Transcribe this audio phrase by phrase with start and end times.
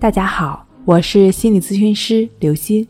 [0.00, 2.88] 大家好，我是心理咨询师刘星。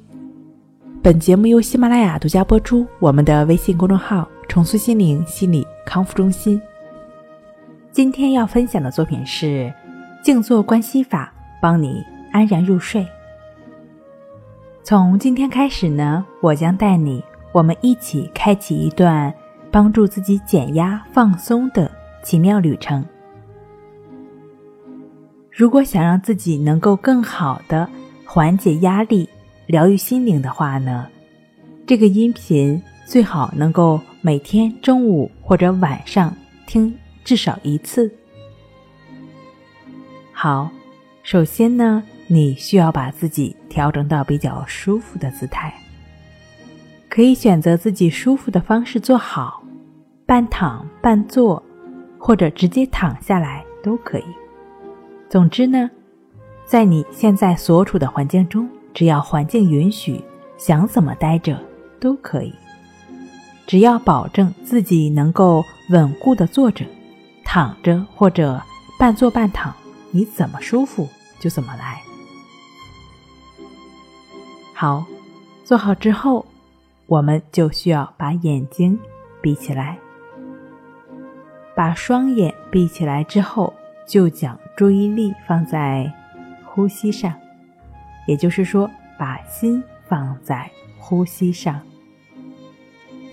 [1.02, 2.86] 本节目由喜马拉雅独家播出。
[3.00, 6.62] 我们的微信公众号“重塑心灵心理康复中心”。
[7.90, 9.74] 今天要分享的作品是
[10.22, 12.00] 静坐观息法，帮你
[12.30, 13.04] 安然入睡。
[14.84, 19.34] 从今天开始呢，我将带你，我们一起开启一段
[19.72, 21.90] 帮助自己减压放松的
[22.22, 23.04] 奇妙旅程。
[25.50, 27.88] 如果想让自己能够更好的
[28.24, 29.28] 缓解压力、
[29.66, 31.06] 疗愈心灵的话呢，
[31.86, 36.34] 这个音频最好能够每天中午或者晚上
[36.66, 36.94] 听
[37.24, 38.10] 至少一次。
[40.32, 40.70] 好，
[41.22, 45.74] 首先呢，你需要把自己调整到比较舒服的姿态，
[47.08, 49.62] 可以选择自己舒服的方式坐好，
[50.24, 51.62] 半躺半坐，
[52.18, 54.24] 或者直接躺下来都可以。
[55.30, 55.88] 总之呢，
[56.66, 60.20] 在你现在所处的环境中，只要环境允许，
[60.58, 61.56] 想怎么待着
[62.00, 62.52] 都可以。
[63.64, 66.84] 只要保证自己能够稳固的坐着、
[67.44, 68.60] 躺着或者
[68.98, 69.72] 半坐半躺，
[70.10, 72.02] 你怎么舒服就怎么来。
[74.74, 75.06] 好，
[75.62, 76.44] 坐好之后，
[77.06, 78.98] 我们就需要把眼睛
[79.40, 79.96] 闭起来，
[81.76, 83.72] 把双眼闭起来之后。
[84.06, 86.10] 就讲注意力放在
[86.64, 87.34] 呼吸上，
[88.26, 91.80] 也就是说，把心放在呼吸上，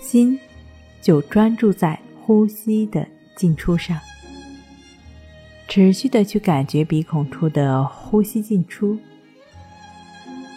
[0.01, 0.39] 心
[1.01, 3.97] 就专注在呼吸的进出上，
[5.67, 8.97] 持续的去感觉鼻孔处的呼吸进出，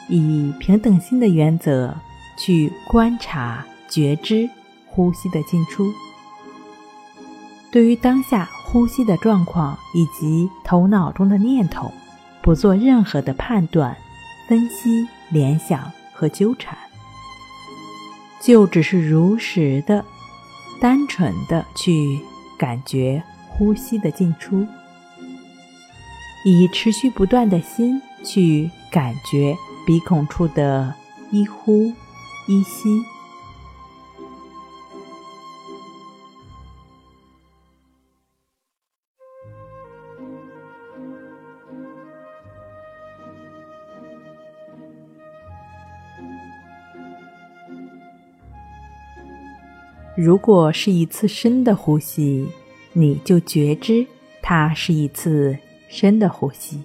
[0.09, 1.94] 以平等心的原则
[2.37, 4.48] 去观察觉知
[4.87, 5.92] 呼吸的进出。
[7.71, 8.49] 对于当下。
[8.73, 11.93] 呼吸的状况以及头脑中的念头，
[12.41, 13.97] 不做任何的判断、
[14.49, 16.79] 分析、联想和纠缠，
[18.41, 20.05] 就只是如实的、
[20.81, 22.21] 单纯的去
[22.56, 24.65] 感觉呼吸的进出，
[26.44, 30.94] 以持续不断的心去感觉鼻孔处的
[31.33, 31.93] 一呼
[32.47, 33.03] 一吸。
[50.22, 52.47] 如果是一次深的呼吸，
[52.92, 54.06] 你就觉知
[54.42, 55.56] 它是一次
[55.88, 56.76] 深的呼吸；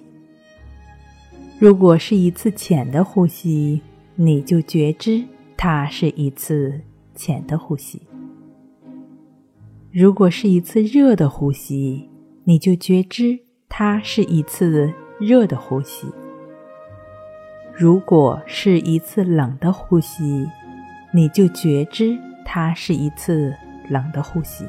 [1.58, 3.82] 如果是一次浅的呼吸，
[4.14, 5.22] 你就觉知
[5.54, 6.80] 它是一次
[7.14, 8.00] 浅的呼吸；
[9.92, 12.08] 如果是一次热的呼吸，
[12.44, 16.06] 你就觉知它是一次热的呼吸；
[17.74, 20.48] 如果是一次冷的呼吸，
[21.12, 22.18] 你就觉知。
[22.46, 23.52] 它是一次
[23.88, 24.64] 冷的呼吸。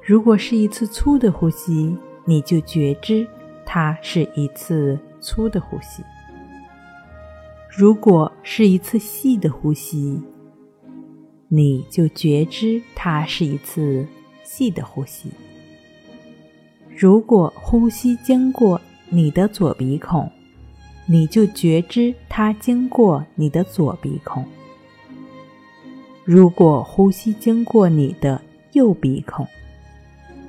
[0.00, 3.26] 如果是一次粗的呼吸，你就觉知
[3.66, 6.02] 它是一次粗的呼吸；
[7.68, 10.22] 如果是一次细的呼吸，
[11.48, 14.06] 你就觉知它是一次
[14.44, 15.30] 细的呼吸。
[16.96, 20.30] 如果呼吸经过你的左鼻孔，
[21.06, 24.44] 你就觉知它经过你的左鼻孔。
[26.24, 28.40] 如果呼吸经过你的
[28.72, 29.46] 右鼻孔，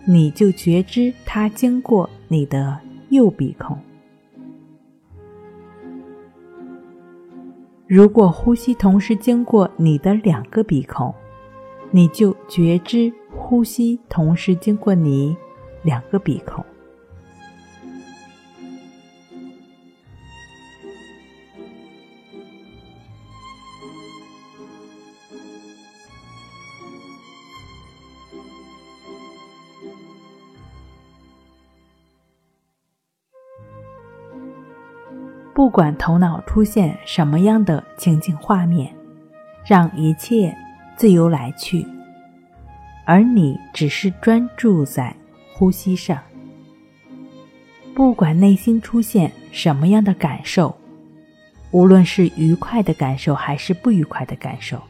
[0.06, 3.78] 你就觉知它经过你的右鼻孔。
[7.88, 11.14] 如果呼吸同时经过你的两个鼻孔，
[11.91, 15.35] 你就觉知呼吸同时经过你
[15.84, 16.64] 两个鼻孔。
[35.55, 38.93] 不管头脑出现什么样的情景画面，
[39.66, 40.53] 让一切
[40.97, 41.87] 自由来去，
[43.05, 45.16] 而你只是专注在
[45.53, 46.19] 呼吸上。
[47.96, 50.75] 不管内心出现什么样的感受，
[51.72, 54.84] 无论是愉快的感受还是不愉快的感受，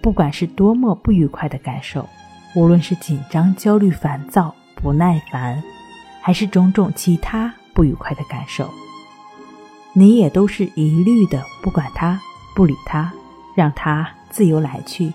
[0.00, 2.08] 不管是多么不愉快的感受，
[2.56, 5.62] 无论是紧张、焦虑、烦躁、不耐烦，
[6.22, 8.66] 还是种种其他不愉快的感受。
[9.96, 12.20] 你也都是一律的，不管他，
[12.54, 13.12] 不理他，
[13.54, 15.12] 让他自由来去。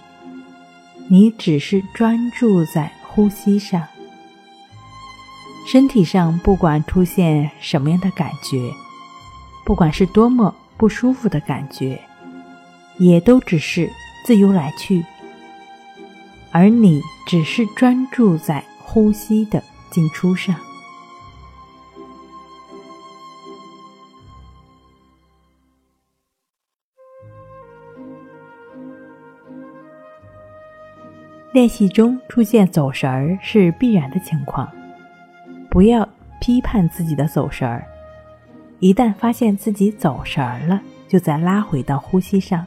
[1.10, 3.86] 你只是专注在呼吸上，
[5.68, 8.72] 身体上不管出现什么样的感觉，
[9.66, 12.00] 不管是多么不舒服的感觉，
[13.00, 13.92] 也都只是
[14.24, 15.04] 自由来去，
[16.52, 19.62] 而你只是专注在呼吸的
[19.92, 20.56] 进出上。
[31.60, 34.66] 练习中出现走神儿是必然的情况，
[35.70, 36.08] 不要
[36.40, 37.86] 批判自己的走神儿。
[38.80, 42.62] 一旦发现自己走神儿了，就再拉回到呼吸上；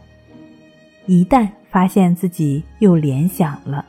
[1.06, 3.83] 一旦发现自己又联想了，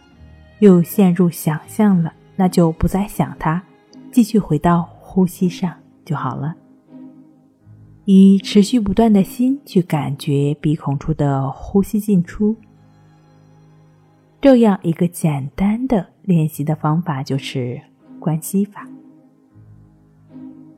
[0.60, 3.62] 又陷入想象了，那就不再想它，
[4.10, 5.70] 继续回到呼吸上
[6.06, 6.56] 就好了。
[8.06, 12.56] 以持续不断的心去感觉鼻孔处的呼吸进出。
[14.44, 17.80] 这样一个简单的练习的方法就是
[18.20, 18.86] 关系法。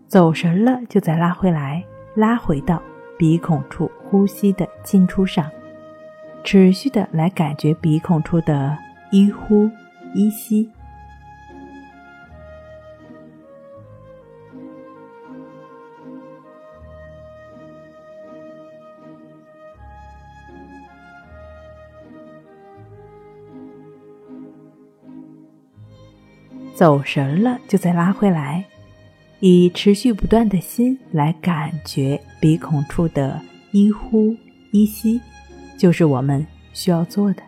[0.05, 1.83] 走神了，就再拉回来，
[2.13, 2.79] 拉回到
[3.17, 5.49] 鼻孔处呼吸的进出上，
[6.43, 8.77] 持续的来感觉鼻孔处的
[9.11, 9.67] 一呼
[10.13, 10.69] 一吸。
[26.75, 28.63] 走神了，就再拉回来，
[29.39, 33.41] 以持续不断的心来感觉鼻孔处的
[33.71, 34.35] 一呼
[34.71, 35.21] 一吸，
[35.77, 37.41] 就是我们需要做的。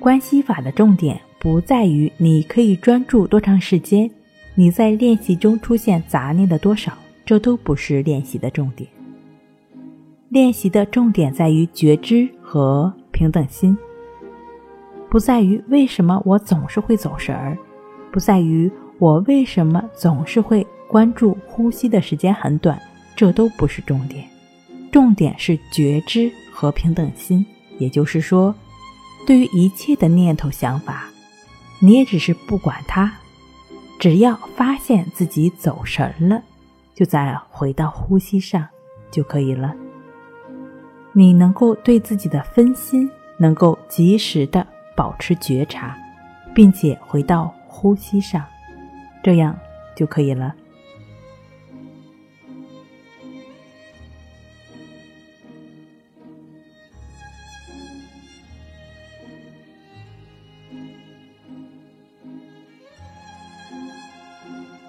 [0.00, 4.10] 关系法的重点不在于你可以专注多长时间，
[4.54, 6.96] 你在练习中出现杂念的多少，
[7.26, 8.88] 这都不是练习的重点。
[10.30, 13.76] 练习的重点在于觉知和平等心。
[15.14, 17.56] 不在于为什么我总是会走神儿，
[18.10, 18.68] 不在于
[18.98, 22.76] 我为什么总是会关注呼吸的时间很短，
[23.14, 24.28] 这都不是重点。
[24.90, 27.46] 重点是觉知和平等心。
[27.78, 28.52] 也就是说，
[29.24, 31.04] 对于一切的念头想法，
[31.78, 33.12] 你也只是不管它，
[34.00, 36.42] 只要发现自己走神了，
[36.92, 38.66] 就再回到呼吸上
[39.12, 39.76] 就可以了。
[41.12, 43.08] 你能够对自己的分心
[43.38, 44.66] 能够及时的。
[44.96, 45.96] 保持觉察，
[46.54, 48.44] 并且回到呼吸上，
[49.22, 49.58] 这样
[49.96, 50.54] 就可以了。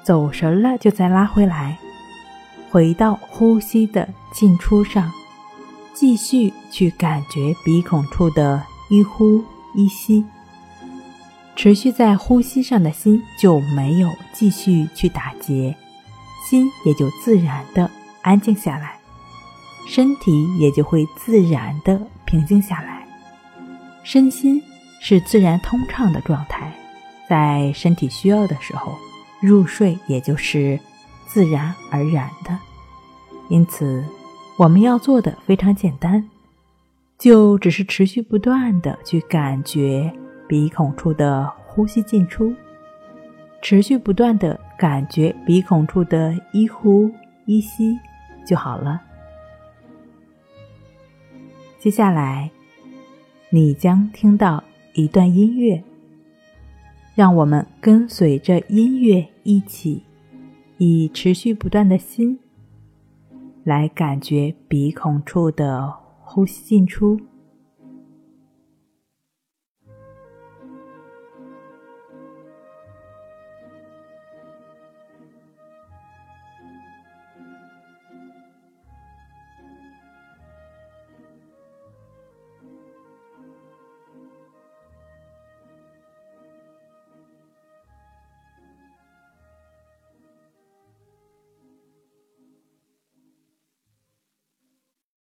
[0.03, 1.79] 走神了，就再拉回来，
[2.69, 5.11] 回到呼吸的进出上，
[5.95, 8.61] 继续去感觉鼻孔处的
[8.91, 9.43] 一呼。
[9.75, 10.25] 一吸，
[11.55, 15.75] 持续在呼吸上的心就没有继续去打结，
[16.49, 17.89] 心也就自然的
[18.21, 18.97] 安静下来，
[19.87, 23.05] 身体也就会自然的平静下来，
[24.03, 24.61] 身心
[25.01, 26.71] 是自然通畅的状态，
[27.29, 28.95] 在身体需要的时候
[29.39, 30.79] 入睡，也就是
[31.27, 32.57] 自然而然的。
[33.49, 34.03] 因此，
[34.57, 36.27] 我们要做的非常简单。
[37.17, 40.13] 就只是持续不断的去感觉
[40.47, 42.53] 鼻孔处的呼吸进出，
[43.61, 47.09] 持续不断的感觉鼻孔处的一呼
[47.45, 47.97] 一吸
[48.45, 49.01] 就好了。
[51.79, 52.51] 接下来，
[53.49, 54.63] 你将听到
[54.93, 55.81] 一段音乐，
[57.15, 60.03] 让我们跟随着音乐一起，
[60.77, 62.37] 以持续不断的心
[63.63, 66.04] 来感觉鼻孔处的。
[66.25, 67.17] 呼吸进出。